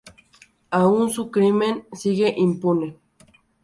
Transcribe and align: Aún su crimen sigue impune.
Aún 0.71 1.11
su 1.11 1.29
crimen 1.29 1.85
sigue 1.93 2.33
impune. 2.35 2.97